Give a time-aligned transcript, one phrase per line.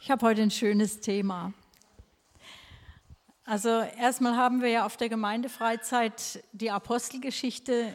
[0.00, 1.52] Ich habe heute ein schönes Thema.
[3.44, 7.92] Also erstmal haben wir ja auf der Gemeindefreizeit die Apostelgeschichte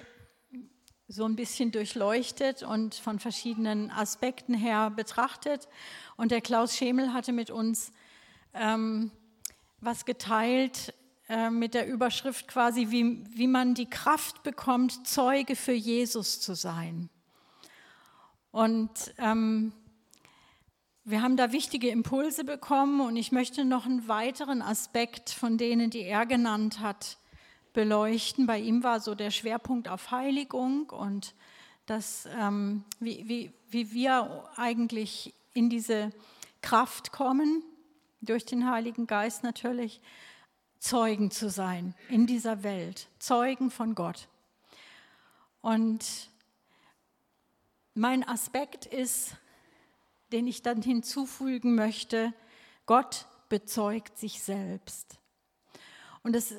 [1.08, 5.70] so ein bisschen durchleuchtet und von verschiedenen Aspekten her betrachtet.
[6.18, 7.94] Und der Klaus Schemel hatte mit uns
[8.54, 9.10] ähm,
[9.80, 10.94] was geteilt
[11.30, 16.54] äh, mit der Überschrift quasi, wie, wie man die Kraft bekommt, Zeuge für Jesus zu
[16.54, 17.10] sein.
[18.52, 19.72] Und ähm,
[21.06, 25.90] wir haben da wichtige Impulse bekommen und ich möchte noch einen weiteren Aspekt von denen,
[25.90, 27.18] die er genannt hat,
[27.74, 28.46] beleuchten.
[28.46, 31.36] Bei ihm war so der Schwerpunkt auf Heiligung und
[31.86, 36.12] das, ähm, wie, wie, wie wir eigentlich in diese
[36.62, 37.64] Kraft kommen,
[38.22, 40.00] durch den Heiligen Geist natürlich,
[40.80, 44.30] Zeugen zu sein in dieser Welt, Zeugen von Gott.
[45.62, 46.30] Und
[47.94, 49.36] mein Aspekt ist,
[50.34, 52.34] den ich dann hinzufügen möchte,
[52.86, 55.20] Gott bezeugt sich selbst.
[56.24, 56.56] Und das,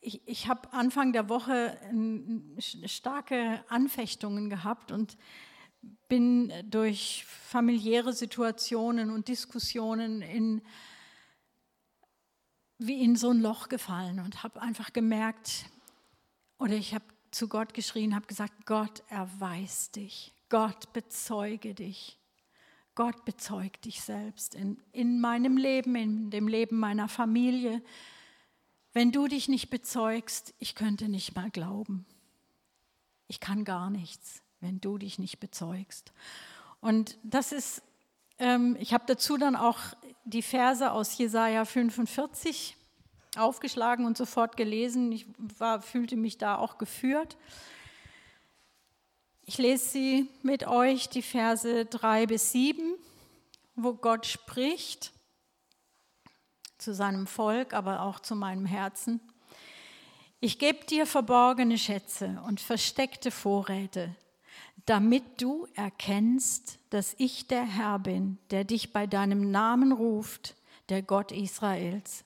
[0.00, 1.78] ich, ich habe Anfang der Woche
[2.60, 5.16] starke Anfechtungen gehabt und
[6.08, 10.62] bin durch familiäre Situationen und Diskussionen in,
[12.78, 15.64] wie in so ein Loch gefallen und habe einfach gemerkt,
[16.58, 22.17] oder ich habe zu Gott geschrien, habe gesagt, Gott erweist dich, Gott bezeuge dich.
[22.98, 27.80] Gott bezeugt dich selbst in, in meinem Leben, in dem Leben meiner Familie.
[28.92, 32.06] Wenn du dich nicht bezeugst, ich könnte nicht mal glauben.
[33.28, 36.12] Ich kann gar nichts, wenn du dich nicht bezeugst.
[36.80, 37.82] Und das ist,
[38.40, 39.78] ähm, ich habe dazu dann auch
[40.24, 42.76] die Verse aus Jesaja 45
[43.36, 45.12] aufgeschlagen und sofort gelesen.
[45.12, 47.36] Ich war, fühlte mich da auch geführt.
[49.48, 52.96] Ich lese sie mit euch, die Verse 3 bis 7,
[53.76, 55.10] wo Gott spricht
[56.76, 59.22] zu seinem Volk, aber auch zu meinem Herzen.
[60.38, 64.14] Ich gebe dir verborgene Schätze und versteckte Vorräte,
[64.84, 70.56] damit du erkennst, dass ich der Herr bin, der dich bei deinem Namen ruft,
[70.90, 72.22] der Gott Israels.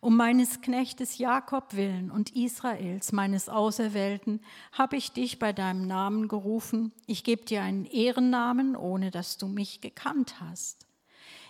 [0.00, 4.40] Um meines Knechtes Jakob willen und Israels, meines Auserwählten,
[4.72, 6.92] habe ich dich bei deinem Namen gerufen.
[7.06, 10.86] Ich gebe dir einen Ehrennamen, ohne dass du mich gekannt hast.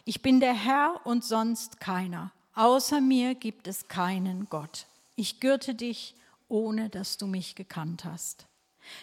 [0.05, 2.31] Ich bin der Herr und sonst keiner.
[2.55, 4.87] Außer mir gibt es keinen Gott.
[5.17, 6.15] Ich gürte dich,
[6.49, 8.47] ohne dass du mich gekannt hast.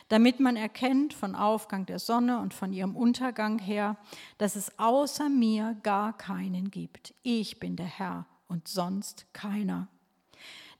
[0.07, 3.97] Damit man erkennt von Aufgang der Sonne und von ihrem Untergang her,
[4.37, 7.13] dass es außer mir gar keinen gibt.
[7.23, 9.87] Ich bin der Herr und sonst keiner.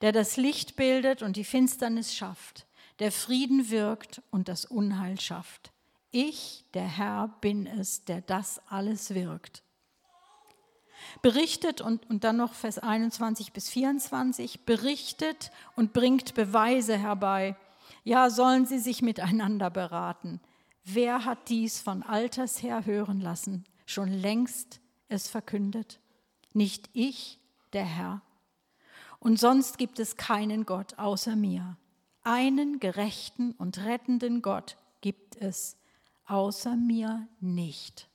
[0.01, 2.67] Der das Licht bildet und die Finsternis schafft,
[2.99, 5.71] der Frieden wirkt und das Unheil schafft.
[6.11, 9.63] Ich, der Herr, bin es, der das alles wirkt.
[11.21, 17.55] Berichtet und, und dann noch Vers 21 bis 24, berichtet und bringt Beweise herbei.
[18.03, 20.41] Ja, sollen sie sich miteinander beraten.
[20.83, 25.99] Wer hat dies von alters her hören lassen, schon längst es verkündet?
[26.53, 27.41] Nicht ich,
[27.73, 28.21] der Herr.
[29.19, 31.77] Und sonst gibt es keinen Gott außer mir.
[32.23, 35.77] Einen gerechten und rettenden Gott gibt es
[36.25, 38.07] außer mir nicht.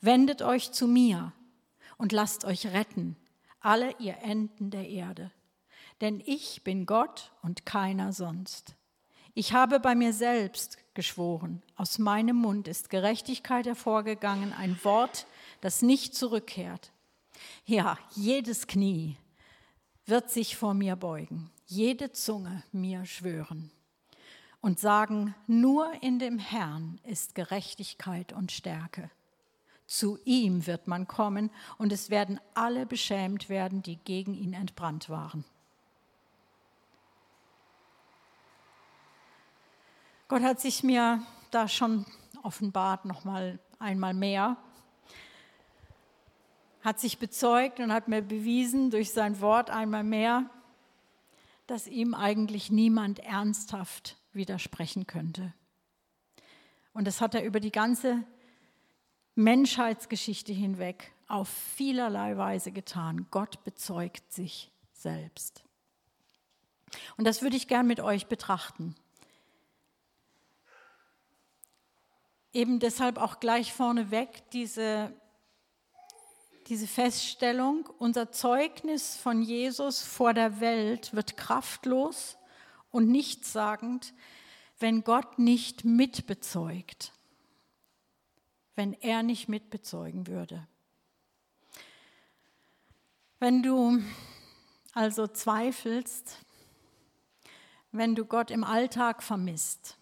[0.00, 1.32] Wendet euch zu mir
[1.98, 3.16] und lasst euch retten,
[3.60, 5.30] alle ihr Enden der Erde.
[6.00, 8.74] Denn ich bin Gott und keiner sonst.
[9.34, 15.26] Ich habe bei mir selbst geschworen, aus meinem Mund ist Gerechtigkeit hervorgegangen, ein Wort,
[15.60, 16.92] das nicht zurückkehrt.
[17.64, 19.16] Ja, jedes Knie
[20.06, 23.70] wird sich vor mir beugen, jede Zunge mir schwören
[24.60, 29.10] und sagen, nur in dem Herrn ist Gerechtigkeit und Stärke.
[29.86, 35.08] Zu ihm wird man kommen und es werden alle beschämt werden, die gegen ihn entbrannt
[35.08, 35.44] waren.
[40.28, 41.22] Gott hat sich mir
[41.52, 42.04] da schon
[42.42, 44.56] offenbart, noch mal einmal mehr
[46.86, 50.48] hat sich bezeugt und hat mir bewiesen durch sein Wort einmal mehr,
[51.66, 55.52] dass ihm eigentlich niemand ernsthaft widersprechen könnte.
[56.92, 58.22] Und das hat er über die ganze
[59.34, 63.26] Menschheitsgeschichte hinweg auf vielerlei Weise getan.
[63.32, 65.64] Gott bezeugt sich selbst.
[67.16, 68.94] Und das würde ich gern mit euch betrachten.
[72.52, 75.12] Eben deshalb auch gleich vorneweg diese
[76.66, 82.36] diese Feststellung, unser Zeugnis von Jesus vor der Welt wird kraftlos
[82.90, 84.12] und nichtssagend,
[84.78, 87.12] wenn Gott nicht mitbezeugt.
[88.78, 90.68] wenn er nicht mitbezeugen würde.
[93.38, 94.02] Wenn du
[94.92, 96.44] also zweifelst,
[97.90, 99.96] wenn du Gott im Alltag vermisst,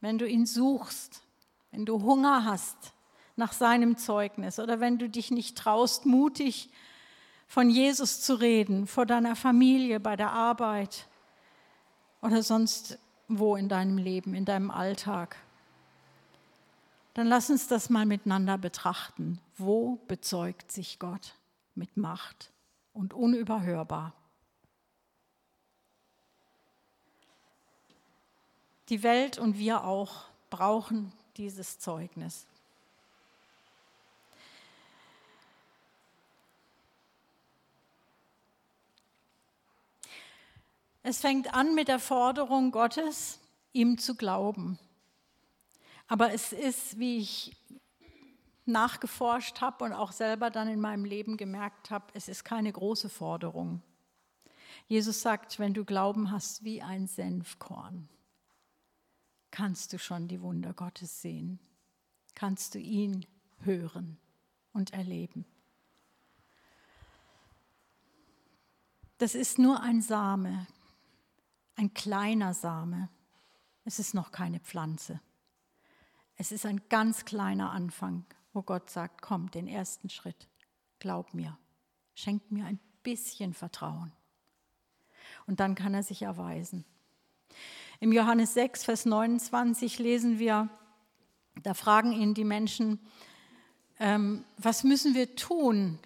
[0.00, 1.22] wenn du ihn suchst,
[1.70, 2.95] wenn du Hunger hast
[3.36, 6.70] nach seinem Zeugnis oder wenn du dich nicht traust, mutig
[7.46, 11.06] von Jesus zu reden, vor deiner Familie, bei der Arbeit
[12.22, 12.98] oder sonst
[13.28, 15.36] wo in deinem Leben, in deinem Alltag,
[17.14, 19.40] dann lass uns das mal miteinander betrachten.
[19.56, 21.34] Wo bezeugt sich Gott
[21.74, 22.52] mit Macht
[22.92, 24.12] und unüberhörbar?
[28.88, 32.46] Die Welt und wir auch brauchen dieses Zeugnis.
[41.08, 43.38] Es fängt an mit der Forderung Gottes,
[43.72, 44.76] ihm zu glauben.
[46.08, 47.56] Aber es ist, wie ich
[48.64, 53.08] nachgeforscht habe und auch selber dann in meinem Leben gemerkt habe, es ist keine große
[53.08, 53.82] Forderung.
[54.88, 58.08] Jesus sagt, wenn du Glauben hast wie ein Senfkorn,
[59.52, 61.60] kannst du schon die Wunder Gottes sehen,
[62.34, 63.24] kannst du ihn
[63.60, 64.18] hören
[64.72, 65.44] und erleben.
[69.18, 70.66] Das ist nur ein Same,
[71.76, 73.08] ein kleiner Same.
[73.84, 75.20] Es ist noch keine Pflanze.
[76.36, 80.48] Es ist ein ganz kleiner Anfang, wo Gott sagt, komm, den ersten Schritt,
[80.98, 81.56] glaub mir,
[82.14, 84.12] schenk mir ein bisschen Vertrauen.
[85.46, 86.84] Und dann kann er sich erweisen.
[88.00, 90.68] Im Johannes 6, Vers 29 lesen wir,
[91.62, 93.00] da fragen ihn die Menschen,
[93.98, 95.98] ähm, was müssen wir tun,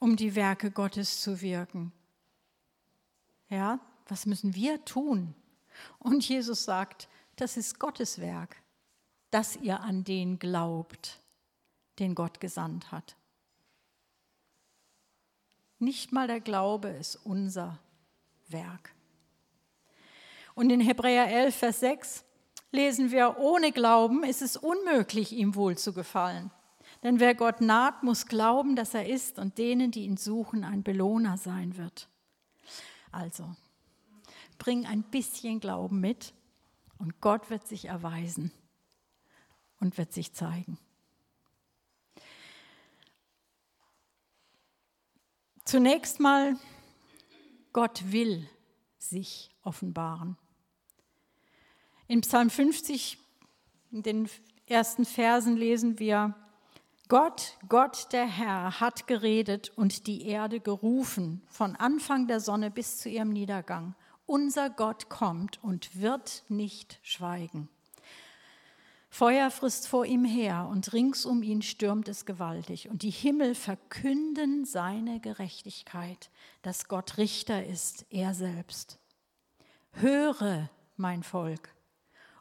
[0.00, 1.92] um die Werke Gottes zu wirken?
[3.48, 3.78] Ja,
[4.08, 5.34] was müssen wir tun?
[5.98, 8.56] Und Jesus sagt, das ist Gottes Werk,
[9.30, 11.20] dass ihr an den glaubt,
[11.98, 13.16] den Gott gesandt hat.
[15.78, 17.78] Nicht mal der Glaube ist unser
[18.48, 18.94] Werk.
[20.54, 22.24] Und in Hebräer 11, Vers 6
[22.70, 26.50] lesen wir, ohne Glauben ist es unmöglich, ihm wohl zu gefallen.
[27.02, 30.82] Denn wer Gott naht, muss glauben, dass er ist und denen, die ihn suchen, ein
[30.82, 32.08] Belohner sein wird.
[33.10, 33.56] Also,
[34.62, 36.32] bring ein bisschen Glauben mit
[36.96, 38.52] und Gott wird sich erweisen
[39.80, 40.78] und wird sich zeigen.
[45.64, 46.56] Zunächst mal,
[47.72, 48.48] Gott will
[48.98, 50.36] sich offenbaren.
[52.06, 53.18] In Psalm 50,
[53.90, 54.30] in den
[54.66, 56.36] ersten Versen lesen wir,
[57.08, 62.98] Gott, Gott der Herr hat geredet und die Erde gerufen, von Anfang der Sonne bis
[62.98, 63.96] zu ihrem Niedergang.
[64.26, 67.68] Unser Gott kommt und wird nicht schweigen.
[69.14, 72.88] Feuer frisst vor ihm her und rings um ihn stürmt es gewaltig.
[72.88, 76.30] Und die Himmel verkünden seine Gerechtigkeit,
[76.62, 78.98] dass Gott Richter ist, er selbst.
[79.92, 81.74] Höre, mein Volk,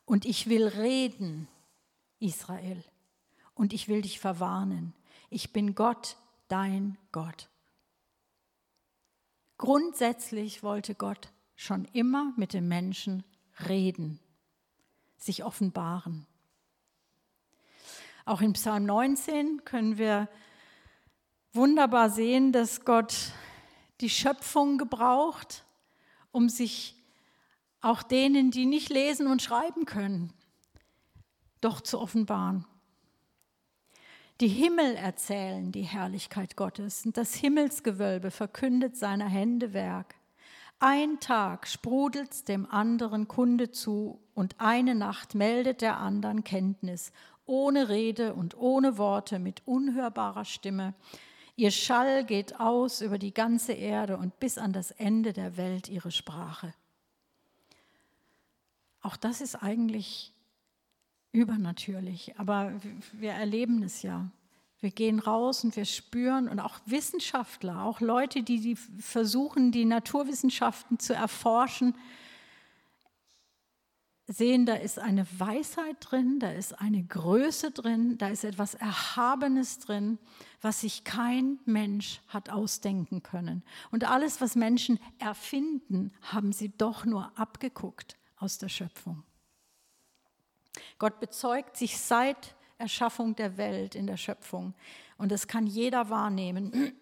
[0.06, 1.50] und ich will reden,
[2.19, 2.81] Israel,
[3.54, 4.94] und ich will dich verwarnen.
[5.30, 6.16] Ich bin Gott,
[6.48, 7.50] dein Gott.
[9.57, 13.23] Grundsätzlich wollte Gott schon immer mit den Menschen
[13.67, 14.19] reden,
[15.17, 16.25] sich offenbaren.
[18.25, 20.27] Auch in Psalm 19 können wir
[21.53, 23.31] wunderbar sehen, dass Gott
[23.99, 25.63] die Schöpfung gebraucht,
[26.31, 26.95] um sich
[27.80, 30.33] auch denen, die nicht lesen und schreiben können,
[31.61, 32.65] doch zu offenbaren.
[34.39, 40.15] Die Himmel erzählen die Herrlichkeit Gottes und das Himmelsgewölbe verkündet seiner Hände Werk.
[40.83, 47.11] Ein Tag sprudelt dem anderen Kunde zu und eine Nacht meldet der anderen Kenntnis,
[47.45, 50.95] ohne Rede und ohne Worte, mit unhörbarer Stimme.
[51.56, 55.88] Ihr Schall geht aus über die ganze Erde und bis an das Ende der Welt
[55.88, 56.73] ihre Sprache.
[59.04, 60.33] Auch das ist eigentlich
[61.31, 62.73] übernatürlich, aber
[63.11, 64.31] wir erleben es ja.
[64.81, 70.97] Wir gehen raus und wir spüren und auch Wissenschaftler, auch Leute, die, versuchen, die Naturwissenschaften
[70.97, 71.95] zu erforschen,
[74.26, 79.80] sehen, da ist eine Weisheit drin, da ist eine Größe drin, da ist etwas Erhabenes
[79.80, 80.18] drin,
[80.61, 83.64] was sich kein Mensch hat ausdenken können.
[83.92, 89.23] Und alles, was Menschen erfinden, haben sie doch nur abgeguckt aus der Schöpfung.
[90.97, 94.73] Gott bezeugt sich seit Erschaffung der Welt in der Schöpfung.
[95.18, 96.94] Und das kann jeder wahrnehmen.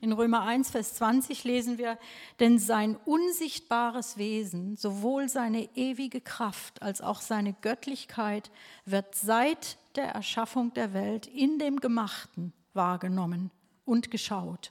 [0.00, 1.98] In Römer 1, Vers 20 lesen wir,
[2.38, 8.52] denn sein unsichtbares Wesen, sowohl seine ewige Kraft als auch seine Göttlichkeit,
[8.84, 13.50] wird seit der Erschaffung der Welt in dem Gemachten wahrgenommen
[13.84, 14.70] und geschaut,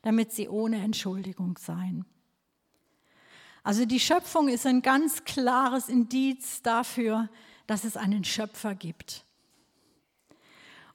[0.00, 2.06] damit sie ohne Entschuldigung seien.
[3.62, 7.28] Also die Schöpfung ist ein ganz klares Indiz dafür,
[7.66, 9.24] dass es einen Schöpfer gibt.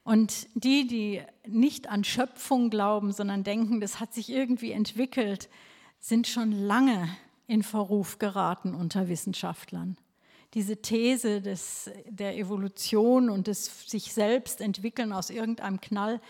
[0.08, 5.50] Und die, die nicht an Schöpfung glauben, sondern denken, das hat sich irgendwie entwickelt,
[6.00, 7.10] sind schon lange
[7.46, 9.98] in Verruf geraten unter Wissenschaftlern.
[10.54, 16.22] Diese These des, der Evolution und des sich selbst entwickeln aus irgendeinem Knall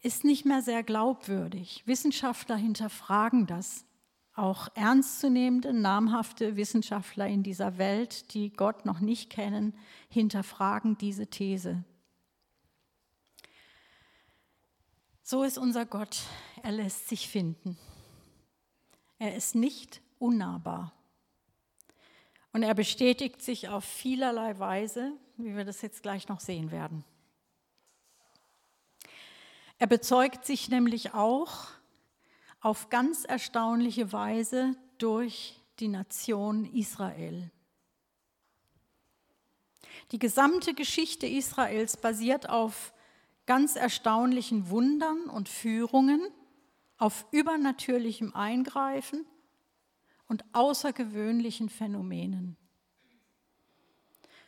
[0.00, 1.82] ist nicht mehr sehr glaubwürdig.
[1.84, 3.84] Wissenschaftler hinterfragen das
[4.34, 9.74] auch ernstzunehmende, namhafte Wissenschaftler in dieser Welt, die Gott noch nicht kennen,
[10.08, 11.84] hinterfragen diese These.
[15.22, 16.22] So ist unser Gott.
[16.62, 17.78] Er lässt sich finden.
[19.18, 20.92] Er ist nicht unnahbar.
[22.52, 27.04] Und er bestätigt sich auf vielerlei Weise, wie wir das jetzt gleich noch sehen werden.
[29.78, 31.68] Er bezeugt sich nämlich auch
[32.60, 37.50] auf ganz erstaunliche Weise durch die Nation Israel.
[40.10, 42.92] Die gesamte Geschichte Israels basiert auf
[43.46, 46.20] ganz erstaunlichen Wundern und Führungen,
[46.98, 49.26] auf übernatürlichem Eingreifen
[50.28, 52.56] und außergewöhnlichen Phänomenen.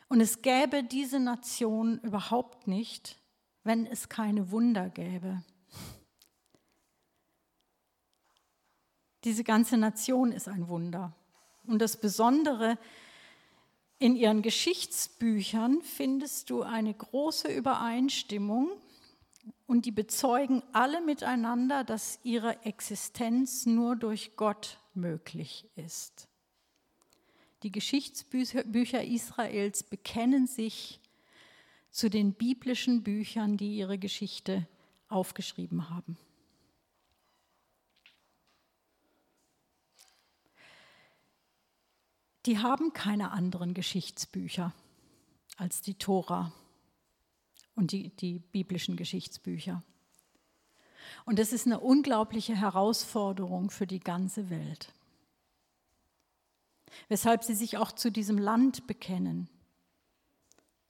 [0.07, 3.19] Und es gäbe diese Nation überhaupt nicht,
[3.63, 5.43] wenn es keine Wunder gäbe.
[9.25, 11.13] Diese ganze Nation ist ein Wunder.
[11.65, 12.77] Und das Besondere,
[13.97, 18.69] in ihren Geschichtsbüchern findest du eine große Übereinstimmung
[19.67, 26.27] und die bezeugen alle miteinander, dass ihre Existenz nur durch Gott möglich ist.
[27.63, 30.99] Die Geschichtsbücher Israels bekennen sich
[31.89, 34.67] zu den biblischen Büchern, die ihre Geschichte
[35.07, 36.17] aufgeschrieben haben.
[42.45, 44.73] die haben keine anderen Geschichtsbücher
[45.57, 46.53] als die Tora
[47.75, 49.83] und die, die biblischen Geschichtsbücher.
[51.25, 54.93] Und das ist eine unglaubliche Herausforderung für die ganze Welt.
[57.09, 59.49] Weshalb sie sich auch zu diesem Land bekennen,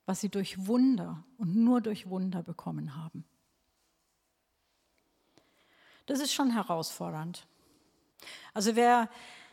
[0.06, 3.26] was sie durch Wunder und nur durch Wunder bekommen haben.
[6.06, 7.48] Das ist schon herausfordernd.
[8.54, 9.10] Also wer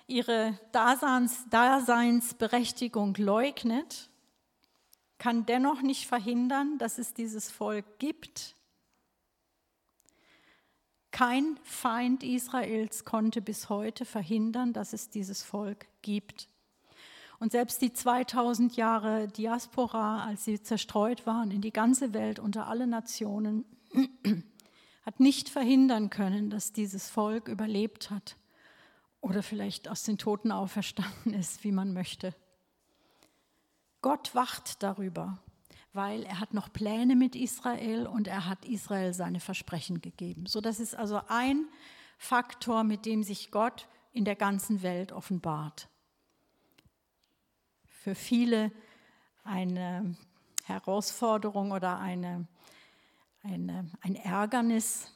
[0.07, 4.11] ihre Daseins, Daseinsberechtigung leugnet,
[5.23, 8.57] kann dennoch nicht verhindern, dass es dieses Volk gibt.
[11.13, 16.49] Kein Feind Israels konnte bis heute verhindern, dass es dieses Volk gibt.
[17.39, 22.67] Und selbst die 2000 Jahre Diaspora, als sie zerstreut waren in die ganze Welt unter
[22.67, 23.65] alle Nationen,
[25.07, 28.37] hat nicht verhindern können, dass dieses Volk überlebt hat
[29.21, 32.35] oder vielleicht aus den Toten auferstanden ist, wie man möchte.
[34.03, 35.39] Gott wacht darüber,
[35.93, 40.47] weil er hat noch Pläne mit Israel und er hat Israel seine Versprechen gegeben.
[40.47, 41.67] So, das ist also ein
[42.19, 45.89] Faktor, mit dem sich Gott in der ganzen Welt offenbart.
[47.87, 48.73] Für viele
[49.45, 50.17] eine
[50.65, 52.47] Herausforderung oder eine,
[53.43, 55.13] eine, ein Ärgernis,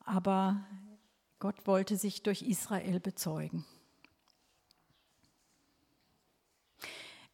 [0.00, 0.62] aber
[1.38, 3.64] Gott wollte sich durch Israel bezeugen.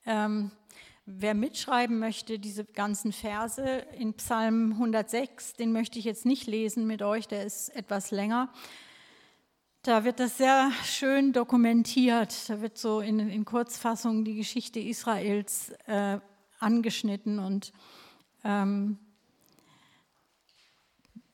[0.06, 0.52] Ähm,
[1.04, 3.62] wer mitschreiben möchte, diese ganzen Verse
[3.98, 8.52] in Psalm 106, den möchte ich jetzt nicht lesen mit euch, der ist etwas länger.
[9.82, 12.48] Da wird das sehr schön dokumentiert.
[12.48, 16.18] Da wird so in, in Kurzfassung die Geschichte Israels äh,
[16.58, 17.72] angeschnitten und
[18.42, 18.98] ähm,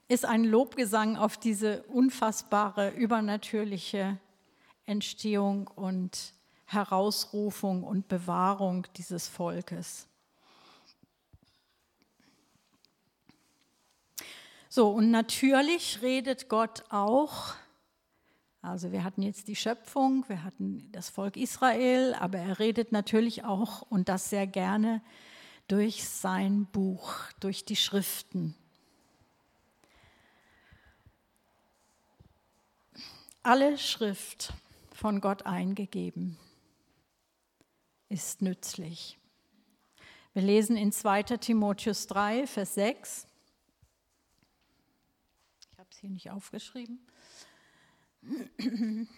[0.09, 4.19] ist ein Lobgesang auf diese unfassbare, übernatürliche
[4.85, 6.35] Entstehung und
[6.73, 10.07] Herausrufung und Bewahrung dieses Volkes.
[14.69, 17.55] So, und natürlich redet Gott auch,
[18.63, 23.45] also wir hatten jetzt die Schöpfung, wir hatten das Volk Israel, aber er redet natürlich
[23.45, 25.03] auch, und das sehr gerne,
[25.69, 28.55] durch sein Buch, durch die Schriften.
[33.43, 34.55] Alle Schrift
[34.95, 36.39] von Gott eingegeben
[38.13, 39.19] ist nützlich.
[40.35, 43.27] Wir lesen in 2 Timotheus 3, Vers 6.
[45.73, 47.07] Ich habe es hier nicht aufgeschrieben.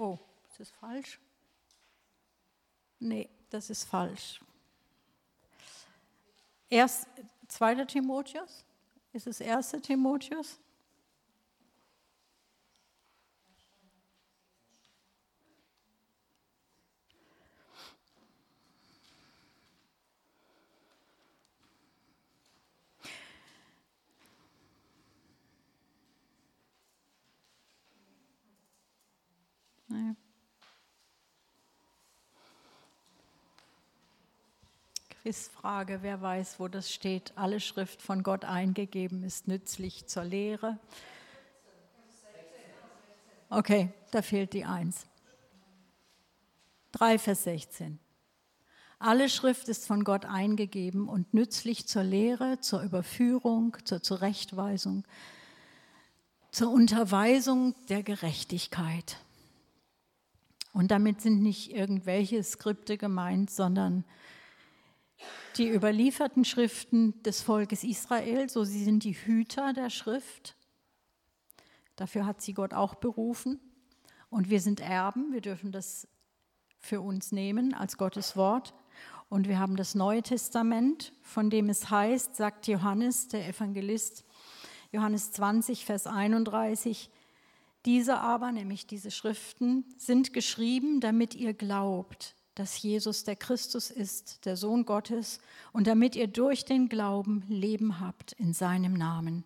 [0.00, 0.16] Oh,
[0.48, 1.18] ist das falsch?
[3.00, 4.40] Nee, das ist falsch.
[6.70, 7.08] Erst
[7.48, 7.84] 2.
[7.84, 8.64] Timotheus?
[9.12, 9.72] Ist es 1.
[9.82, 10.60] Timotheus?
[35.22, 37.32] Quizfrage, wer weiß, wo das steht.
[37.36, 40.78] Alle Schrift von Gott eingegeben ist nützlich zur Lehre.
[43.50, 45.06] Okay, da fehlt die Eins.
[46.92, 47.98] 3 Vers 16.
[48.98, 55.04] Alle Schrift ist von Gott eingegeben und nützlich zur Lehre, zur Überführung, zur Zurechtweisung,
[56.50, 59.18] zur Unterweisung der Gerechtigkeit.
[60.78, 64.04] Und damit sind nicht irgendwelche Skripte gemeint, sondern
[65.56, 70.54] die überlieferten Schriften des Volkes Israel, so sie sind die Hüter der Schrift.
[71.96, 73.58] Dafür hat sie Gott auch berufen.
[74.30, 76.06] Und wir sind Erben, wir dürfen das
[76.78, 78.72] für uns nehmen als Gottes Wort.
[79.28, 84.24] Und wir haben das Neue Testament, von dem es heißt, sagt Johannes, der Evangelist,
[84.92, 87.10] Johannes 20, Vers 31,
[87.88, 94.44] diese aber, nämlich diese Schriften, sind geschrieben, damit ihr glaubt, dass Jesus der Christus ist,
[94.44, 95.40] der Sohn Gottes,
[95.72, 99.42] und damit ihr durch den Glauben Leben habt in seinem Namen.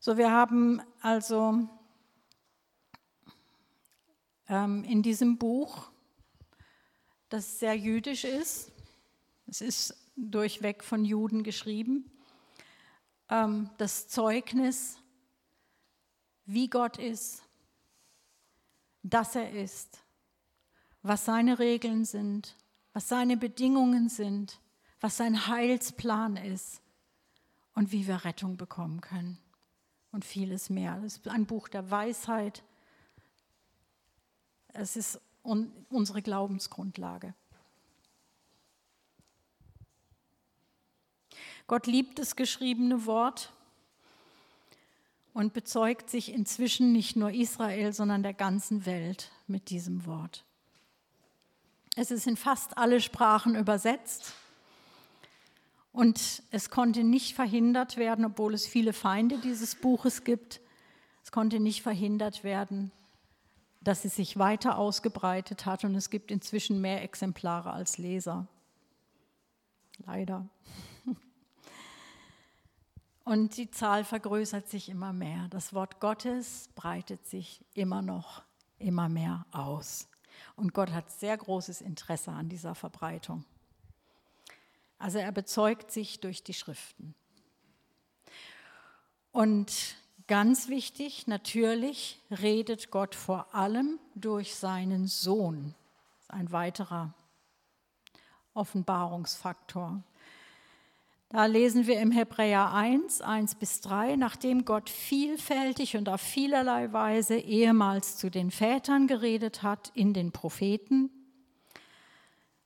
[0.00, 1.68] So, wir haben also
[4.48, 5.88] ähm, in diesem Buch,
[7.28, 8.72] das sehr jüdisch ist,
[9.46, 12.10] es ist durchweg von Juden geschrieben,
[13.28, 14.98] ähm, das Zeugnis,
[16.46, 17.42] wie Gott ist,
[19.02, 20.02] dass er ist,
[21.02, 22.56] was seine Regeln sind,
[22.92, 24.60] was seine Bedingungen sind,
[25.00, 26.80] was sein Heilsplan ist
[27.74, 29.38] und wie wir Rettung bekommen können
[30.12, 31.02] und vieles mehr.
[31.04, 32.62] Es ist ein Buch der Weisheit.
[34.68, 37.34] Es ist unsere Glaubensgrundlage.
[41.66, 43.52] Gott liebt das geschriebene Wort
[45.32, 50.44] und bezeugt sich inzwischen nicht nur Israel, sondern der ganzen Welt mit diesem Wort.
[51.96, 54.34] Es ist in fast alle Sprachen übersetzt
[55.92, 60.60] und es konnte nicht verhindert werden, obwohl es viele Feinde dieses Buches gibt,
[61.22, 62.90] es konnte nicht verhindert werden,
[63.80, 68.46] dass es sich weiter ausgebreitet hat und es gibt inzwischen mehr Exemplare als Leser.
[70.04, 70.48] Leider.
[73.24, 75.48] Und die Zahl vergrößert sich immer mehr.
[75.48, 78.42] Das Wort Gottes breitet sich immer noch
[78.78, 80.08] immer mehr aus.
[80.56, 83.44] Und Gott hat sehr großes Interesse an dieser Verbreitung.
[84.98, 87.14] Also er bezeugt sich durch die Schriften.
[89.32, 95.74] Und ganz wichtig, natürlich redet Gott vor allem durch seinen Sohn.
[96.28, 97.14] Ein weiterer
[98.54, 100.02] Offenbarungsfaktor.
[101.34, 106.92] Da lesen wir im Hebräer 1, 1 bis 3, nachdem Gott vielfältig und auf vielerlei
[106.92, 111.10] Weise ehemals zu den Vätern geredet hat in den Propheten,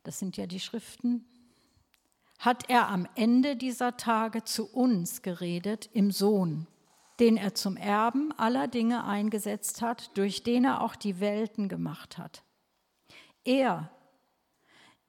[0.03, 1.25] das sind ja die Schriften,
[2.41, 6.67] hat er am Ende dieser Tage zu uns geredet im Sohn,
[7.21, 12.19] den er zum Erben aller Dinge eingesetzt hat, durch den er auch die Welten gemacht
[12.19, 12.43] hat.
[13.45, 13.91] Er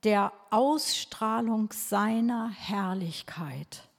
[0.04, 3.90] der Ausstrahlung seiner Herrlichkeit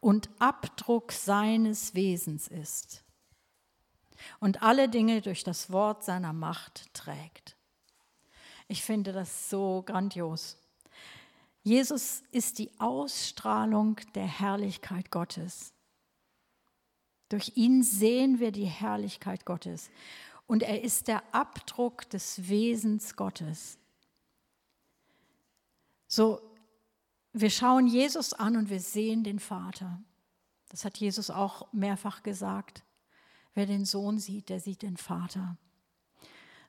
[0.00, 3.02] und Abdruck seines Wesens ist
[4.40, 7.56] und alle Dinge durch das Wort seiner Macht trägt.
[8.68, 10.58] Ich finde das so grandios.
[11.62, 15.72] Jesus ist die Ausstrahlung der Herrlichkeit Gottes.
[17.28, 19.90] Durch ihn sehen wir die Herrlichkeit Gottes
[20.46, 23.78] und er ist der Abdruck des Wesens Gottes.
[26.06, 26.40] So,
[27.32, 30.02] wir schauen Jesus an und wir sehen den Vater.
[30.68, 32.84] Das hat Jesus auch mehrfach gesagt.
[33.54, 35.56] Wer den Sohn sieht, der sieht den Vater.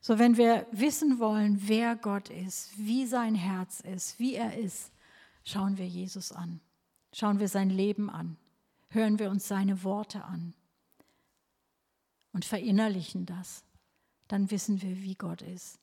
[0.01, 4.91] So, wenn wir wissen wollen, wer Gott ist, wie sein Herz ist, wie er ist,
[5.43, 6.61] schauen wir Jesus an.
[7.13, 8.37] Schauen wir sein Leben an.
[8.89, 10.53] Hören wir uns seine Worte an.
[12.31, 13.63] Und verinnerlichen das.
[14.27, 15.79] Dann wissen wir, wie Gott ist.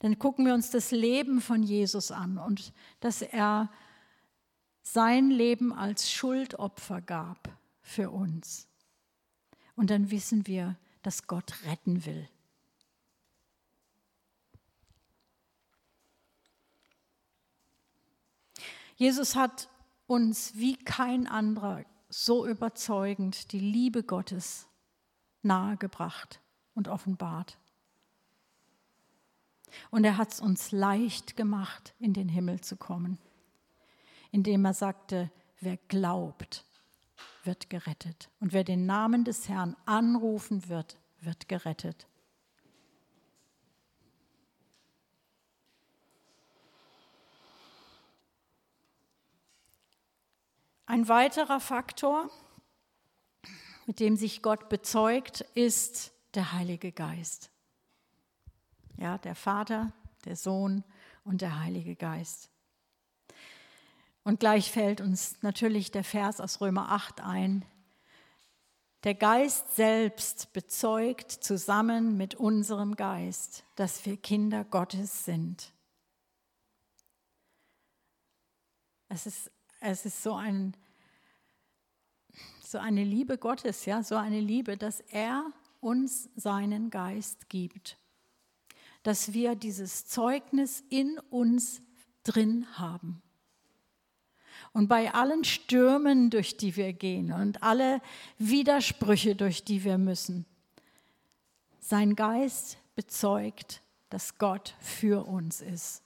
[0.00, 3.70] Dann gucken wir uns das Leben von Jesus an und dass er
[4.82, 8.68] sein Leben als Schuldopfer gab für uns.
[9.74, 12.28] Und dann wissen wir, dass Gott retten will.
[18.96, 19.68] Jesus hat
[20.06, 24.68] uns wie kein anderer so überzeugend die Liebe Gottes
[25.42, 26.40] nahegebracht
[26.74, 27.58] und offenbart.
[29.90, 33.18] Und er hat es uns leicht gemacht, in den Himmel zu kommen,
[34.30, 36.64] indem er sagte, wer glaubt,
[37.44, 38.28] wird gerettet.
[38.40, 42.06] Und wer den Namen des Herrn anrufen wird, wird gerettet.
[50.88, 52.30] Ein weiterer Faktor,
[53.86, 57.50] mit dem sich Gott bezeugt, ist der Heilige Geist.
[58.98, 59.92] Ja, der Vater,
[60.24, 60.84] der Sohn
[61.24, 62.50] und der Heilige Geist.
[64.24, 67.64] Und gleich fällt uns natürlich der Vers aus Römer 8 ein.
[69.04, 75.72] Der Geist selbst bezeugt zusammen mit unserem Geist, dass wir Kinder Gottes sind.
[79.08, 80.74] Es ist es ist so, ein,
[82.62, 85.44] so eine Liebe Gottes, ja, so eine Liebe, dass er
[85.80, 87.98] uns seinen Geist gibt.
[89.06, 91.80] Dass wir dieses Zeugnis in uns
[92.24, 93.22] drin haben.
[94.72, 98.02] Und bei allen Stürmen, durch die wir gehen und alle
[98.38, 100.44] Widersprüche, durch die wir müssen,
[101.78, 106.02] sein Geist bezeugt, dass Gott für uns ist.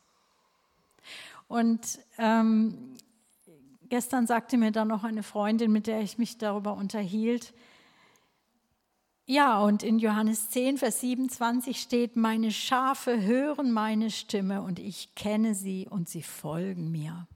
[1.49, 2.97] Und ähm,
[3.91, 7.53] Gestern sagte mir dann noch eine Freundin, mit der ich mich darüber unterhielt,
[9.31, 15.15] ja, und in Johannes 10, Vers 27 steht, meine Schafe hören meine Stimme und ich
[15.15, 17.29] kenne sie und sie folgen mir.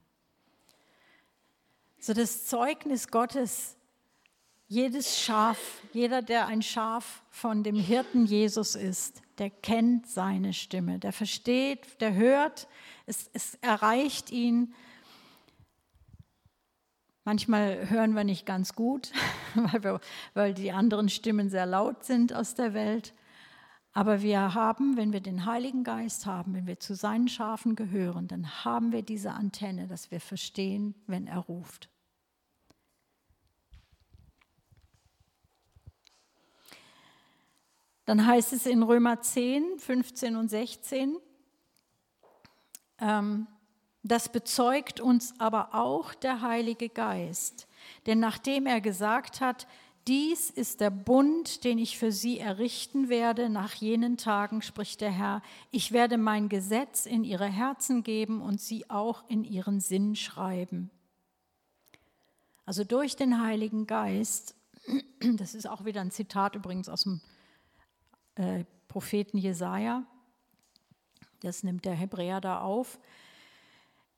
[1.97, 3.77] So das Zeugnis Gottes,
[4.67, 5.57] jedes Schaf,
[5.93, 12.01] jeder, der ein Schaf von dem Hirten Jesus ist, der kennt seine Stimme, der versteht,
[12.01, 12.67] der hört,
[13.05, 14.73] es, es erreicht ihn
[17.27, 19.11] Manchmal hören wir nicht ganz gut,
[19.55, 19.99] weil, wir,
[20.35, 23.15] weil die anderen Stimmen sehr laut sind aus der Welt.
[23.93, 28.27] Aber wir haben, wenn wir den Heiligen Geist haben, wenn wir zu seinen Schafen gehören,
[28.27, 31.89] dann haben wir diese Antenne, dass wir verstehen, wenn er ruft.
[38.05, 41.17] Dann heißt es in Römer 10, 15 und 16,
[42.99, 43.47] ähm,
[44.07, 47.67] das bezeugt uns aber auch der Heilige Geist.
[48.05, 49.67] Denn nachdem er gesagt hat,
[50.07, 55.09] dies ist der Bund, den ich für sie errichten werde nach jenen Tagen, spricht der
[55.09, 55.41] Herr,
[55.71, 60.91] ich werde mein Gesetz in ihre Herzen geben und sie auch in ihren Sinn schreiben.
[62.67, 64.53] Also durch den Heiligen Geist,
[65.37, 67.21] das ist auch wieder ein Zitat übrigens aus dem
[68.35, 70.03] äh, Propheten Jesaja,
[71.41, 72.99] das nimmt der Hebräer da auf,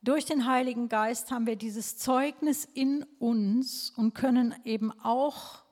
[0.08, 5.64] durch den Heiligen Geist haben wir dieses Zeugnis in uns und können eben auch,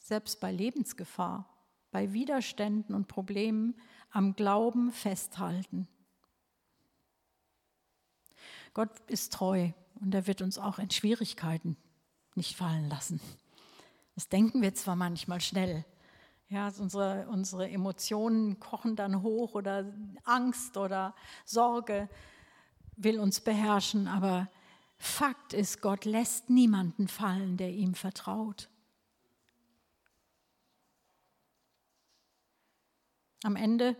[0.00, 1.48] selbst bei Lebensgefahr,
[1.92, 3.76] bei Widerständen und Problemen,
[4.10, 5.86] am Glauben festhalten.
[8.74, 9.70] Gott ist treu
[10.00, 11.76] und er wird uns auch in Schwierigkeiten
[12.34, 13.20] nicht fallen lassen.
[14.16, 15.84] Das denken wir zwar manchmal schnell.
[16.48, 19.92] Ja, unsere, unsere Emotionen kochen dann hoch oder
[20.24, 22.08] Angst oder Sorge
[22.96, 24.48] will uns beherrschen, aber
[24.98, 28.70] Fakt ist, Gott lässt niemanden fallen, der ihm vertraut.
[33.42, 33.96] Am Ende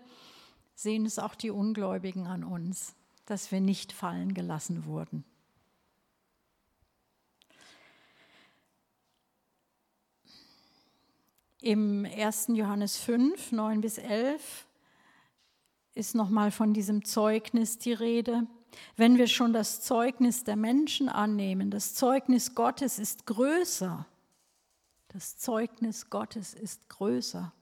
[0.75, 2.95] sehen es auch die Ungläubigen an uns,
[3.27, 5.25] dass wir nicht fallen gelassen wurden.
[11.61, 12.49] Im 1.
[12.55, 14.67] Johannes 5, 9 bis 11
[15.95, 18.47] ist nochmal von diesem Zeugnis die Rede.
[18.97, 24.07] Wenn wir schon das Zeugnis der Menschen annehmen, das Zeugnis Gottes ist größer.
[25.09, 27.53] Das Zeugnis Gottes ist größer.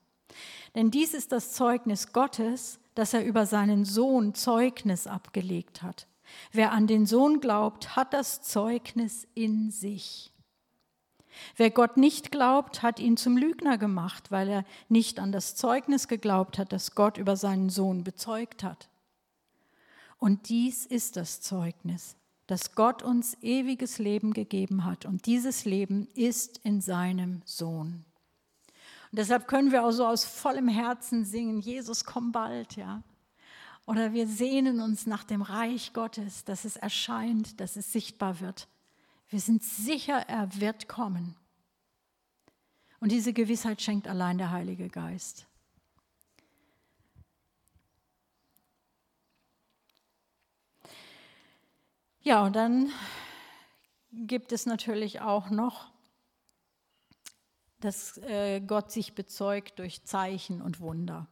[0.75, 6.07] Denn dies ist das Zeugnis Gottes, dass er über seinen Sohn Zeugnis abgelegt hat.
[6.53, 10.33] Wer an den Sohn glaubt, hat das Zeugnis in sich.
[11.57, 16.09] Wer Gott nicht glaubt, hat ihn zum Lügner gemacht, weil er nicht an das Zeugnis
[16.09, 18.89] geglaubt hat, das Gott über seinen Sohn bezeugt hat.
[20.25, 25.05] Und dies ist das Zeugnis, dass Gott uns ewiges Leben gegeben hat.
[25.05, 28.07] Und dieses Leben ist in seinem Sohn.
[29.11, 33.03] Und deshalb können wir auch so aus vollem Herzen singen, Jesus, komm bald, ja.
[33.85, 38.67] oder wir sehnen uns nach dem Reich Gottes, dass es erscheint, dass es sichtbar wird.
[39.29, 41.37] Wir sind sicher, er wird kommen.
[42.99, 45.47] Und diese Gewissheit schenkt allein der Heilige Geist.
[52.27, 52.91] Ja, und dann
[54.11, 55.91] gibt es natürlich auch noch,
[57.81, 61.29] dass äh, Gott sich bezeugt durch Zeichen und Wunder.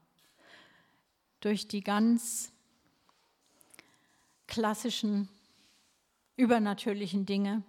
[1.40, 2.52] Durch die ganz
[4.46, 5.30] klassischen
[6.36, 7.62] übernatürlichen Dinge,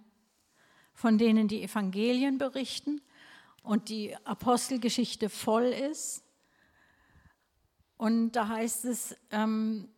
[0.92, 3.00] von denen die Evangelien berichten
[3.62, 6.22] und die Apostelgeschichte voll ist.
[7.96, 9.88] Und da heißt es ähm,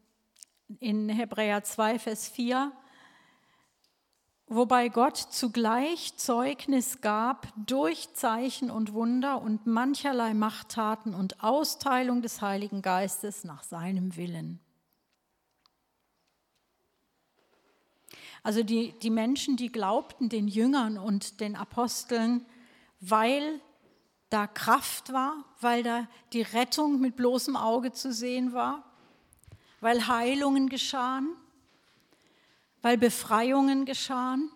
[0.78, 2.70] in Hebräer 2, Vers 4,
[4.46, 12.40] wobei Gott zugleich Zeugnis gab durch Zeichen und Wunder und mancherlei Machttaten und Austeilung des
[12.40, 14.60] Heiligen Geistes nach seinem Willen.
[18.42, 22.46] Also die, die Menschen, die glaubten den Jüngern und den Aposteln,
[23.00, 23.60] weil
[24.30, 28.84] da Kraft war, weil da die Rettung mit bloßem Auge zu sehen war,
[29.80, 31.28] weil Heilungen geschahen,
[32.86, 34.48] weil Befreiungen geschahen,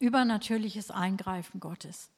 [0.00, 2.10] übernatürliches Eingreifen Gottes.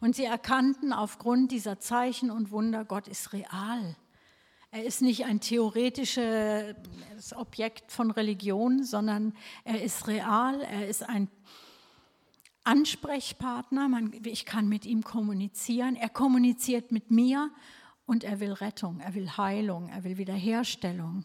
[0.00, 3.96] Und sie erkannten aufgrund dieser Zeichen und Wunder, Gott ist real.
[4.70, 6.74] Er ist nicht ein theoretisches
[7.34, 11.30] Objekt von Religion, sondern er ist real, er ist ein
[12.64, 13.88] Ansprechpartner,
[14.24, 17.50] ich kann mit ihm kommunizieren, er kommuniziert mit mir
[18.06, 21.24] und er will Rettung, er will Heilung, er will Wiederherstellung.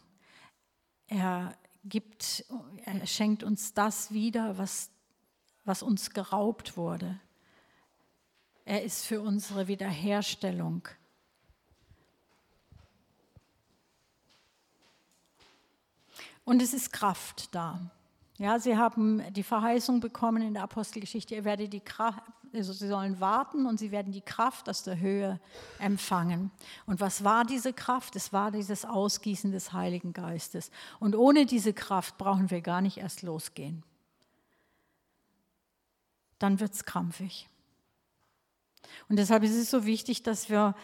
[1.06, 2.44] Er gibt,
[2.84, 4.90] er schenkt uns das wieder, was,
[5.64, 7.18] was uns geraubt wurde.
[8.64, 10.86] Er ist für unsere Wiederherstellung.
[16.44, 17.90] Und es ist Kraft da.
[18.38, 22.22] Ja, sie haben die Verheißung bekommen in der Apostelgeschichte, ihr werdet die Kraft,
[22.54, 25.40] also sie sollen warten und sie werden die Kraft aus der Höhe
[25.78, 26.50] empfangen.
[26.86, 28.16] Und was war diese Kraft?
[28.16, 30.70] Es war dieses Ausgießen des Heiligen Geistes.
[31.00, 33.82] Und ohne diese Kraft brauchen wir gar nicht erst losgehen.
[36.38, 37.48] Dann wird es krampfig.
[39.08, 40.74] Und deshalb ist es so wichtig, dass wir,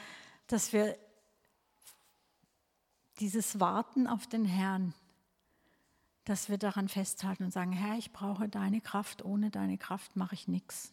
[0.46, 0.96] dass wir
[3.20, 4.94] dieses Warten auf den Herrn
[6.24, 10.35] dass wir daran festhalten und sagen, Herr, ich brauche deine Kraft, ohne deine Kraft mache
[10.35, 10.92] ich nichts.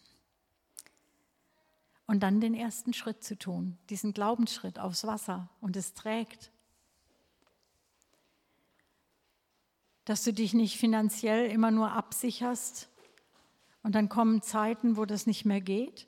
[2.12, 6.52] Und dann den ersten Schritt zu tun, diesen Glaubensschritt aufs Wasser und es trägt.
[10.04, 12.89] Dass du dich nicht finanziell immer nur absicherst
[13.82, 16.06] und dann kommen Zeiten, wo das nicht mehr geht.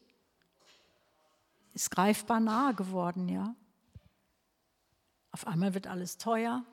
[1.74, 3.56] Ist greifbar nahe geworden, ja.
[5.32, 6.66] Auf einmal wird alles teuer,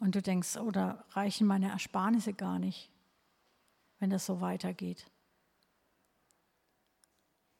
[0.00, 0.70] und du denkst, oh,
[1.12, 2.90] reichen meine Ersparnisse gar nicht,
[4.00, 5.10] wenn das so weitergeht.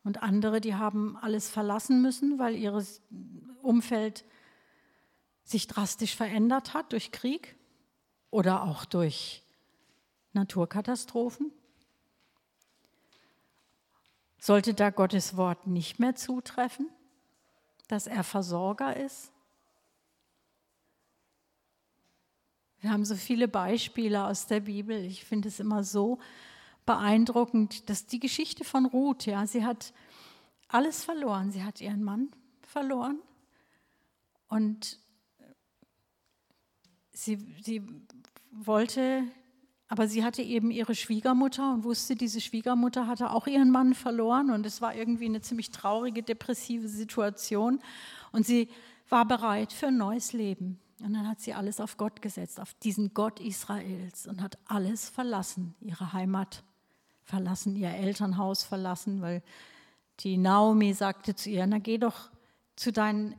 [0.05, 2.85] Und andere, die haben alles verlassen müssen, weil ihr
[3.63, 4.25] Umfeld
[5.43, 7.57] sich drastisch verändert hat durch Krieg
[8.31, 9.43] oder auch durch
[10.35, 11.53] Naturkatastrophen.
[14.39, 16.91] Sollte da Gottes Wort nicht mehr zutreffen,
[17.89, 19.33] dass er Versorger ist?
[22.81, 25.03] Wir haben so viele Beispiele aus der Bibel.
[25.03, 26.19] Ich finde es immer so
[26.87, 29.93] beeindruckend, dass die Geschichte von Ruth, ja, sie hat
[30.69, 31.51] alles verloren.
[31.51, 32.31] Sie hat ihren Mann
[32.63, 33.21] verloren
[34.49, 34.99] und
[37.13, 37.83] sie, sie
[38.51, 39.25] wollte,
[39.89, 44.51] aber sie hatte eben ihre Schwiegermutter und wusste, diese Schwiegermutter hatte auch ihren Mann verloren
[44.51, 47.81] und es war irgendwie eine ziemlich traurige, depressive Situation
[48.33, 48.69] und sie
[49.09, 50.81] war bereit für ein neues Leben.
[51.01, 55.09] Und dann hat sie alles auf Gott gesetzt, auf diesen Gott Israels und hat alles
[55.09, 56.65] verlassen, ihre Heimat
[57.25, 59.43] verlassen, ihr Elternhaus verlassen, weil
[60.21, 62.31] die Naomi sagte zu ihr, na geh doch
[62.77, 63.35] zu deinem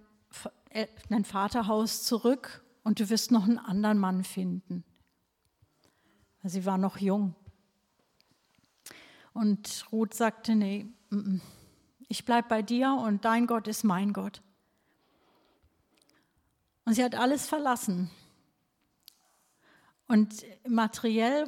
[0.76, 4.84] äh, dein Vaterhaus zurück und du wirst noch einen anderen Mann finden.
[6.44, 7.34] Sie war noch jung.
[9.34, 10.86] Und Ruth sagte, nee,
[12.08, 14.42] ich bleibe bei dir und dein Gott ist mein Gott.
[16.84, 18.12] Und sie hat alles verlassen.
[20.08, 21.46] Und materiell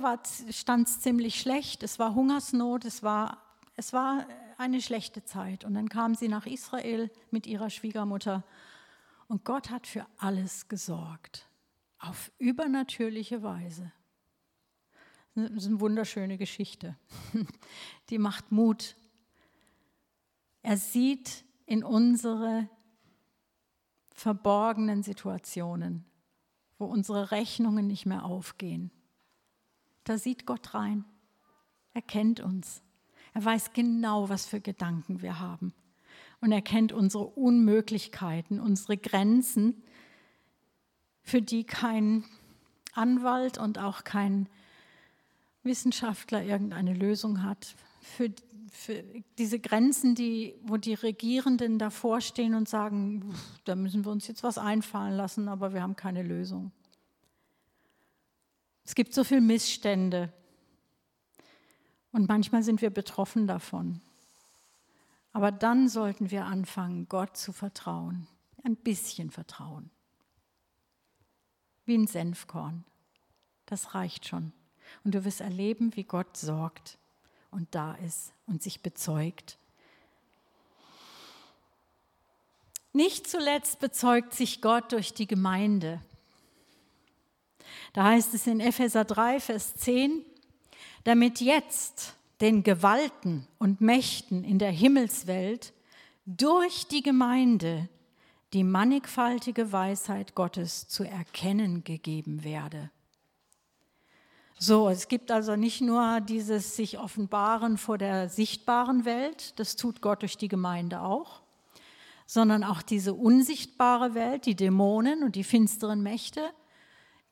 [0.49, 1.83] stand es ziemlich schlecht.
[1.83, 3.41] Es war Hungersnot, es war,
[3.75, 4.25] es war
[4.57, 5.63] eine schlechte Zeit.
[5.63, 8.43] Und dann kam sie nach Israel mit ihrer Schwiegermutter.
[9.27, 11.47] Und Gott hat für alles gesorgt,
[11.99, 13.91] auf übernatürliche Weise.
[15.35, 16.95] Das ist eine wunderschöne Geschichte.
[18.09, 18.95] Die macht Mut.
[20.63, 22.67] Er sieht in unsere
[24.09, 26.05] verborgenen Situationen,
[26.77, 28.91] wo unsere Rechnungen nicht mehr aufgehen.
[30.03, 31.05] Da sieht Gott rein.
[31.93, 32.81] Er kennt uns.
[33.33, 35.73] Er weiß genau, was für Gedanken wir haben.
[36.39, 39.83] Und er kennt unsere Unmöglichkeiten, unsere Grenzen,
[41.23, 42.23] für die kein
[42.93, 44.47] Anwalt und auch kein
[45.63, 47.75] Wissenschaftler irgendeine Lösung hat.
[48.15, 48.31] Für,
[48.71, 49.03] für
[49.37, 53.33] diese Grenzen, die, wo die Regierenden davor stehen und sagen,
[53.65, 56.71] da müssen wir uns jetzt was einfallen lassen, aber wir haben keine Lösung.
[58.83, 60.31] Es gibt so viele Missstände
[62.11, 64.01] und manchmal sind wir betroffen davon.
[65.33, 68.27] Aber dann sollten wir anfangen, Gott zu vertrauen,
[68.63, 69.91] ein bisschen vertrauen.
[71.85, 72.85] Wie ein Senfkorn.
[73.65, 74.53] Das reicht schon.
[75.03, 76.97] Und du wirst erleben, wie Gott sorgt
[77.57, 79.57] und da ist und sich bezeugt.
[82.93, 85.99] Nicht zuletzt bezeugt sich Gott durch die Gemeinde.
[87.93, 90.23] Da heißt es in Epheser 3, Vers 10,
[91.03, 95.73] damit jetzt den Gewalten und Mächten in der Himmelswelt
[96.27, 97.89] durch die Gemeinde
[98.53, 102.91] die mannigfaltige Weisheit Gottes zu erkennen gegeben werde.
[104.59, 110.01] So, es gibt also nicht nur dieses sich offenbaren vor der sichtbaren Welt, das tut
[110.01, 111.41] Gott durch die Gemeinde auch,
[112.25, 116.49] sondern auch diese unsichtbare Welt, die Dämonen und die finsteren Mächte,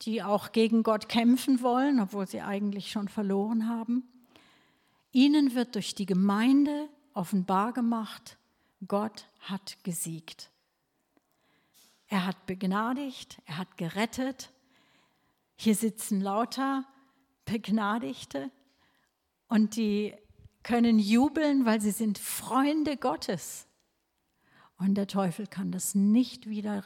[0.04, 4.04] die auch gegen Gott kämpfen wollen, obwohl sie eigentlich schon verloren haben.
[5.12, 8.38] Ihnen wird durch die Gemeinde offenbar gemacht,
[8.88, 10.52] Gott hat gesiegt.
[12.08, 14.52] Er hat begnadigt, er hat gerettet.
[15.56, 16.86] Hier sitzen lauter
[17.46, 18.52] Begnadigte
[19.48, 20.14] und die
[20.64, 23.68] können jubeln, weil sie sind Freunde Gottes.
[24.78, 26.84] Und der Teufel kann das nicht wieder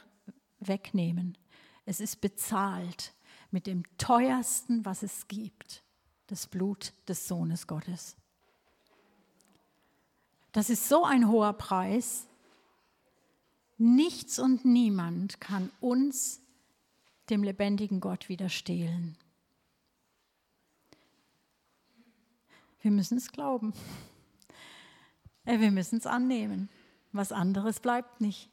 [0.60, 1.38] wegnehmen.
[1.86, 3.14] Es ist bezahlt
[3.52, 5.84] mit dem teuersten, was es gibt,
[6.28, 8.16] das Blut des Sohnes Gottes.
[10.52, 12.28] Das ist so ein hoher Preis.
[13.78, 16.42] Nichts und niemand kann uns,
[17.30, 19.18] dem lebendigen Gott, widerstehlen.
[22.82, 23.74] Wir müssen es glauben.
[25.46, 26.70] Äh, wir müssen es annehmen.
[27.12, 28.50] Was anderes bleibt nicht.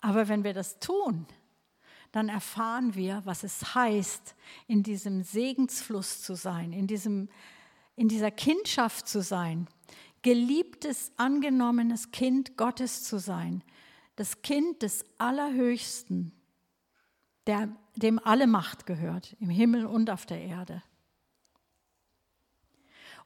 [0.00, 1.26] Aber wenn wir das tun,
[2.12, 7.28] dann erfahren wir, was es heißt, in diesem Segensfluss zu sein, in, diesem,
[7.96, 9.66] in dieser Kindschaft zu sein,
[10.22, 13.64] geliebtes, angenommenes Kind Gottes zu sein,
[14.16, 16.32] das Kind des Allerhöchsten,
[17.46, 20.82] der, dem alle Macht gehört, im Himmel und auf der Erde.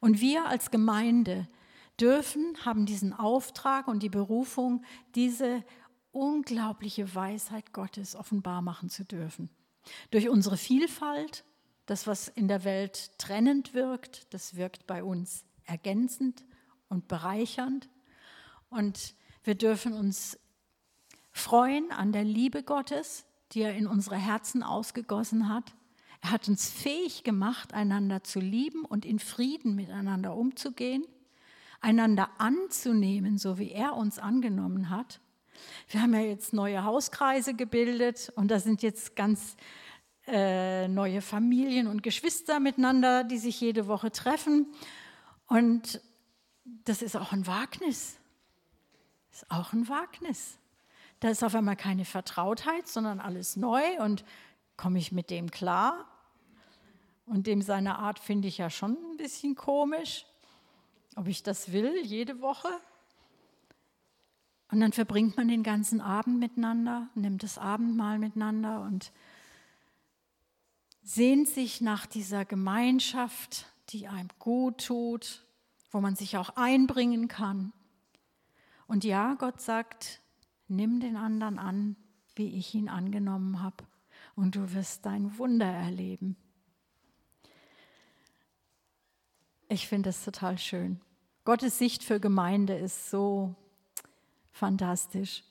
[0.00, 1.48] Und wir als Gemeinde
[2.00, 4.84] dürfen, haben diesen Auftrag und die Berufung,
[5.14, 5.64] diese
[6.12, 9.50] unglaubliche Weisheit Gottes offenbar machen zu dürfen.
[10.10, 11.44] Durch unsere Vielfalt,
[11.86, 16.44] das, was in der Welt trennend wirkt, das wirkt bei uns ergänzend
[16.88, 17.88] und bereichernd.
[18.70, 20.38] Und wir dürfen uns
[21.30, 25.74] freuen an der Liebe Gottes, die er in unsere Herzen ausgegossen hat.
[26.20, 31.04] Er hat uns fähig gemacht, einander zu lieben und in Frieden miteinander umzugehen,
[31.80, 35.20] einander anzunehmen, so wie er uns angenommen hat.
[35.88, 39.56] Wir haben ja jetzt neue Hauskreise gebildet und da sind jetzt ganz
[40.26, 44.66] äh, neue Familien und Geschwister miteinander, die sich jede Woche treffen.
[45.46, 46.00] Und
[46.64, 48.18] das ist auch ein Wagnis.
[49.32, 50.58] Ist auch ein Wagnis.
[51.20, 54.24] Da ist auf einmal keine Vertrautheit, sondern alles neu und
[54.78, 56.06] komme ich mit dem klar?
[57.26, 60.24] Und dem seine Art finde ich ja schon ein bisschen komisch,
[61.14, 62.70] ob ich das will, jede Woche.
[64.70, 69.12] Und dann verbringt man den ganzen Abend miteinander, nimmt das Abendmahl miteinander und
[71.02, 75.44] sehnt sich nach dieser Gemeinschaft, die einem gut tut,
[75.90, 77.72] wo man sich auch einbringen kann.
[78.86, 80.20] Und ja, Gott sagt,
[80.66, 81.96] nimm den anderen an,
[82.34, 83.84] wie ich ihn angenommen habe,
[84.38, 86.36] und du wirst dein Wunder erleben.
[89.68, 91.00] Ich finde es total schön.
[91.44, 93.56] Gottes Sicht für Gemeinde ist so
[94.52, 95.42] fantastisch.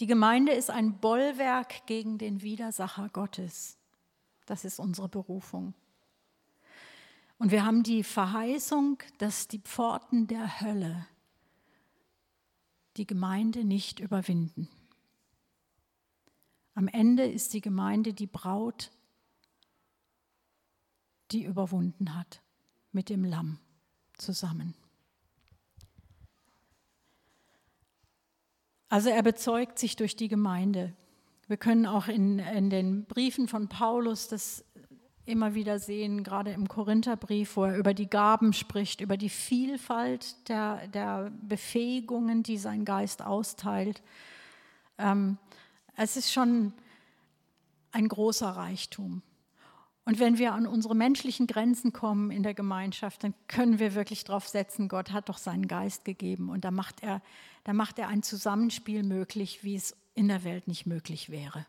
[0.00, 3.78] Die Gemeinde ist ein Bollwerk gegen den Widersacher Gottes.
[4.46, 5.74] Das ist unsere Berufung.
[7.38, 11.06] Und wir haben die Verheißung, dass die Pforten der Hölle
[12.96, 14.68] die Gemeinde nicht überwinden.
[16.74, 18.90] Am Ende ist die Gemeinde die Braut,
[21.30, 22.42] die überwunden hat
[22.92, 23.58] mit dem Lamm,
[24.18, 24.74] zusammen.
[28.88, 30.94] Also er bezeugt sich durch die Gemeinde.
[31.48, 34.65] Wir können auch in, in den Briefen von Paulus das
[35.26, 40.48] immer wieder sehen, gerade im Korintherbrief, wo er über die Gaben spricht, über die Vielfalt
[40.48, 44.02] der, der Befähigungen, die sein Geist austeilt.
[44.98, 45.38] Ähm,
[45.96, 46.72] es ist schon
[47.92, 49.22] ein großer Reichtum.
[50.04, 54.22] Und wenn wir an unsere menschlichen Grenzen kommen in der Gemeinschaft, dann können wir wirklich
[54.22, 57.20] darauf setzen, Gott hat doch seinen Geist gegeben und da macht er,
[57.64, 61.66] da macht er ein Zusammenspiel möglich, wie es in der Welt nicht möglich wäre.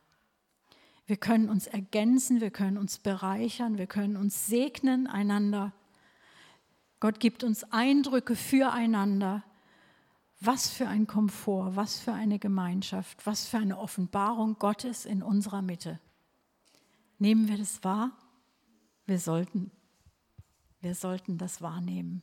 [1.07, 5.73] Wir können uns ergänzen, wir können uns bereichern, wir können uns segnen einander.
[6.99, 9.43] Gott gibt uns Eindrücke füreinander.
[10.39, 15.63] Was für ein Komfort, was für eine Gemeinschaft, was für eine Offenbarung Gottes in unserer
[15.63, 15.99] Mitte.
[17.17, 18.11] Nehmen wir das wahr?
[19.05, 19.71] Wir sollten,
[20.81, 22.21] wir sollten das wahrnehmen.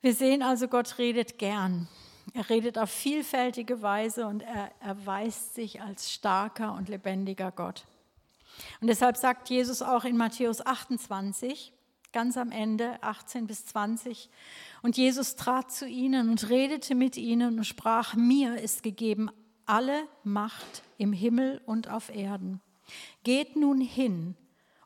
[0.00, 1.86] Wir sehen also, Gott redet gern.
[2.34, 7.84] Er redet auf vielfältige Weise und er erweist sich als starker und lebendiger Gott.
[8.80, 11.72] Und deshalb sagt Jesus auch in Matthäus 28,
[12.12, 14.30] ganz am Ende, 18 bis 20,
[14.82, 19.30] und Jesus trat zu ihnen und redete mit ihnen und sprach, mir ist gegeben
[19.66, 22.60] alle Macht im Himmel und auf Erden.
[23.22, 24.34] Geht nun hin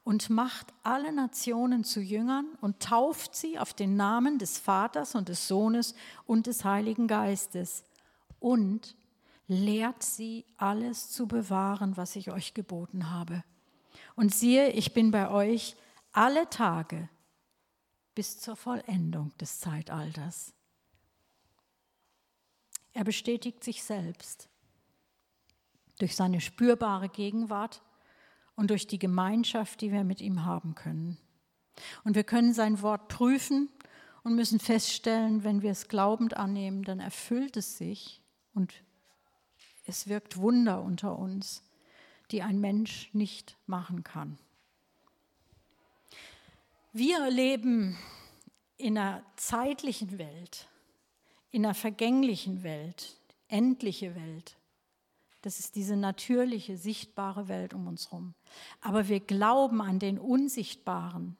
[0.05, 5.29] und macht alle Nationen zu Jüngern und tauft sie auf den Namen des Vaters und
[5.29, 5.95] des Sohnes
[6.27, 7.85] und des Heiligen Geistes
[8.41, 8.97] und
[9.47, 13.45] lehrt sie alles zu bewahren, was ich euch geboten habe.
[14.17, 15.77] Und siehe, ich bin bei euch
[16.13, 17.09] alle Tage
[18.15, 20.53] bis zur Vollendung des Zeitalters.
[22.93, 24.49] Er bestätigt sich selbst
[25.99, 27.81] durch seine spürbare Gegenwart
[28.57, 31.19] und durch die Gemeinschaft, die wir mit ihm haben können.
[32.05, 33.71] Und wir können sein Wort prüfen
[34.23, 38.21] und müssen feststellen, wenn wir es glaubend annehmen, dann erfüllt es sich
[38.55, 38.73] und
[39.85, 41.63] es wirkt Wunder unter uns,
[42.31, 44.39] die ein Mensch nicht machen kann.
[46.93, 47.97] Wir leben
[48.77, 50.69] in einer zeitlichen Welt,
[51.51, 53.17] in einer vergänglichen Welt,
[53.49, 54.57] endliche Welt.
[55.43, 58.35] Das ist diese natürliche, sichtbare Welt um uns herum.
[58.81, 61.37] Aber wir glauben an den unsichtbaren,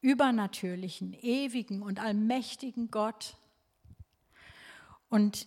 [0.00, 3.36] übernatürlichen, ewigen und allmächtigen Gott.
[5.08, 5.46] Und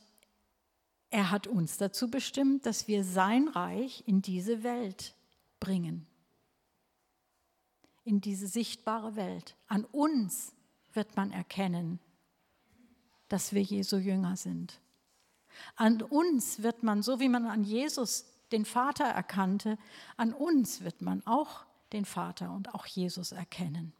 [1.09, 5.15] er hat uns dazu bestimmt, dass wir sein Reich in diese Welt
[5.59, 6.07] bringen.
[8.05, 9.55] In diese sichtbare Welt.
[9.67, 10.53] An uns
[10.93, 11.99] wird man erkennen,
[13.27, 14.79] dass wir Jesu Jünger sind.
[15.75, 19.77] An uns wird man, so wie man an Jesus den Vater erkannte,
[20.17, 23.93] an uns wird man auch den Vater und auch Jesus erkennen.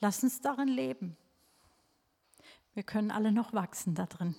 [0.00, 1.16] Lass uns darin leben.
[2.74, 4.34] Wir können alle noch wachsen darin.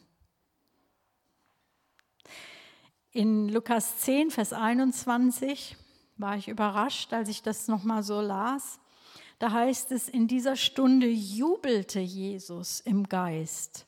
[3.12, 5.78] In Lukas 10, Vers 21
[6.18, 8.80] war ich überrascht, als ich das nochmal so las.
[9.40, 13.86] Da heißt es, in dieser Stunde jubelte Jesus im Geist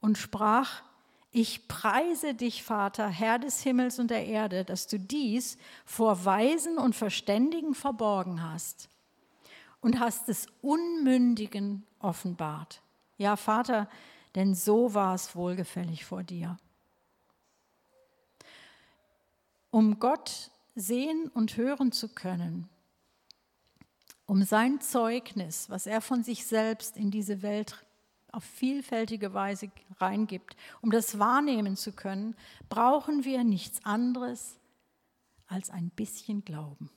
[0.00, 0.82] und sprach,
[1.30, 6.78] ich preise dich, Vater, Herr des Himmels und der Erde, dass du dies vor Weisen
[6.78, 8.88] und Verständigen verborgen hast
[9.80, 12.82] und hast es Unmündigen offenbart.
[13.18, 13.88] Ja, Vater,
[14.34, 16.58] denn so war es wohlgefällig vor dir.
[19.70, 22.68] Um Gott sehen und hören zu können,
[24.26, 27.84] um sein Zeugnis, was er von sich selbst in diese Welt
[28.32, 32.36] auf vielfältige Weise reingibt, um das wahrnehmen zu können,
[32.68, 34.58] brauchen wir nichts anderes
[35.46, 36.90] als ein bisschen Glauben.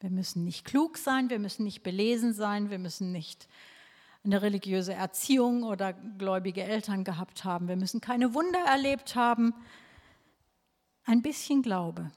[0.00, 3.48] Wir müssen nicht klug sein, wir müssen nicht belesen sein, wir müssen nicht
[4.24, 9.54] eine religiöse Erziehung oder gläubige Eltern gehabt haben, wir müssen keine Wunder erlebt haben.
[11.04, 12.10] Ein bisschen Glaube.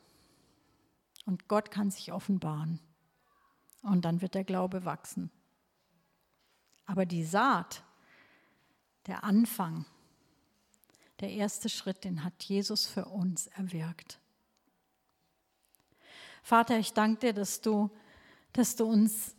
[1.26, 2.80] Und Gott kann sich offenbaren.
[3.84, 5.30] Und dann wird der Glaube wachsen.
[6.86, 7.84] Aber die Saat,
[9.10, 9.86] der Anfang,
[11.20, 14.20] der erste Schritt, den hat Jesus für uns erwirkt.
[16.44, 17.90] Vater, ich danke dir, dass du,
[18.54, 19.36] dass du uns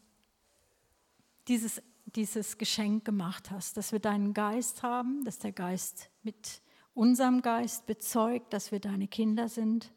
[1.48, 6.62] dieses, dieses Geschenk gemacht hast, dass wir deinen Geist haben, dass der Geist mit
[6.92, 9.92] unserem Geist bezeugt, dass wir deine Kinder sind.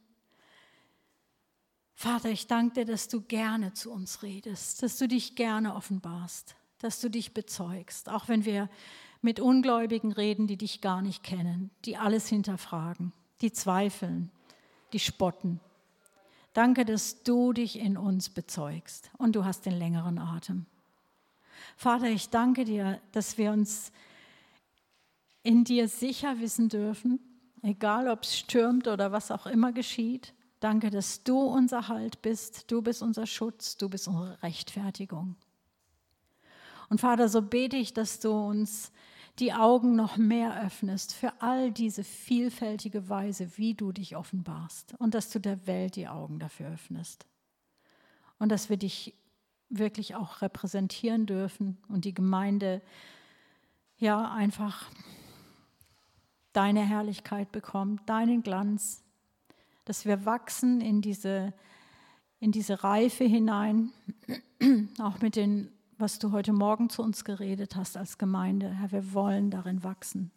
[1.95, 6.55] Vater, ich danke dir, dass du gerne zu uns redest, dass du dich gerne offenbarst,
[6.77, 8.69] dass du dich bezeugst, auch wenn wir
[9.23, 14.31] mit Ungläubigen reden, die dich gar nicht kennen, die alles hinterfragen, die zweifeln,
[14.91, 15.59] die spotten.
[16.53, 20.65] Danke, dass du dich in uns bezeugst und du hast den längeren Atem.
[21.77, 23.91] Vater, ich danke dir, dass wir uns
[25.41, 27.19] in dir sicher wissen dürfen,
[27.63, 30.33] egal ob es stürmt oder was auch immer geschieht.
[30.59, 35.35] Danke, dass du unser Halt bist, du bist unser Schutz, du bist unsere Rechtfertigung.
[36.89, 38.91] Und Vater, so bete ich, dass du uns
[39.39, 45.15] die Augen noch mehr öffnest für all diese vielfältige Weise, wie du dich offenbarst und
[45.15, 47.25] dass du der Welt die Augen dafür öffnest.
[48.37, 49.15] Und dass wir dich
[49.69, 52.81] wirklich auch repräsentieren dürfen und die Gemeinde
[53.97, 54.91] ja einfach
[56.51, 59.03] deine Herrlichkeit bekommt, deinen Glanz,
[59.85, 61.53] dass wir wachsen in diese,
[62.39, 63.91] in diese Reife hinein,
[64.99, 65.69] auch mit dem,
[66.03, 68.69] was du heute Morgen zu uns geredet hast als Gemeinde.
[68.69, 70.31] Herr, wir wollen darin wachsen.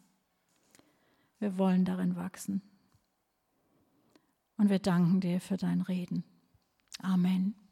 [1.39, 2.61] Wir wollen darin wachsen.
[4.55, 6.23] Und wir danken dir für dein Reden.
[7.01, 7.66] Amen.